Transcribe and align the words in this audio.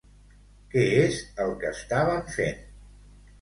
Què 0.71 0.85
és 1.01 1.19
el 1.45 1.53
que 1.65 1.73
estaven 1.75 2.25
fent? 2.39 2.65